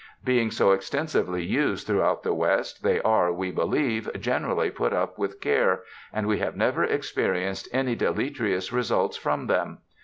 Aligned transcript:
Being 0.23 0.49
so 0.49 0.71
extensively 0.71 1.43
used 1.43 1.85
throughout 1.85 2.23
the 2.23 2.33
West, 2.33 2.81
they 2.81 2.99
are, 3.03 3.31
we 3.31 3.51
believe, 3.51 4.09
generally 4.19 4.71
put 4.71 4.93
up 4.93 5.19
with 5.19 5.39
care, 5.39 5.83
and 6.11 6.25
we 6.25 6.39
have 6.39 6.55
never 6.55 6.83
experienced 6.83 7.69
any 7.71 7.95
deleteri 7.95 8.57
ous 8.57 8.73
results 8.73 9.15
from 9.15 9.45
them. 9.45 9.77